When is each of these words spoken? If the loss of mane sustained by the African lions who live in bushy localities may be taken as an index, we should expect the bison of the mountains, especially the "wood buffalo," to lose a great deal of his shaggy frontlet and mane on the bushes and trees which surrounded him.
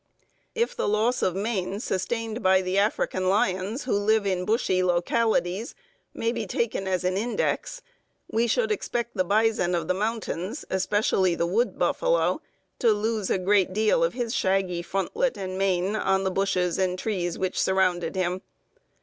If 0.55 0.75
the 0.75 0.87
loss 0.87 1.21
of 1.21 1.35
mane 1.35 1.79
sustained 1.79 2.41
by 2.41 2.63
the 2.63 2.79
African 2.79 3.29
lions 3.29 3.83
who 3.83 3.93
live 3.93 4.25
in 4.25 4.45
bushy 4.45 4.81
localities 4.81 5.75
may 6.11 6.31
be 6.31 6.47
taken 6.47 6.87
as 6.87 7.03
an 7.03 7.17
index, 7.17 7.83
we 8.27 8.47
should 8.47 8.71
expect 8.71 9.15
the 9.15 9.23
bison 9.23 9.75
of 9.75 9.87
the 9.87 9.93
mountains, 9.93 10.65
especially 10.71 11.35
the 11.35 11.45
"wood 11.45 11.77
buffalo," 11.77 12.41
to 12.79 12.91
lose 12.91 13.29
a 13.29 13.37
great 13.37 13.73
deal 13.73 14.03
of 14.03 14.13
his 14.13 14.33
shaggy 14.33 14.81
frontlet 14.81 15.37
and 15.37 15.55
mane 15.59 15.95
on 15.95 16.23
the 16.23 16.31
bushes 16.31 16.79
and 16.79 16.97
trees 16.97 17.37
which 17.37 17.61
surrounded 17.61 18.15
him. 18.15 18.41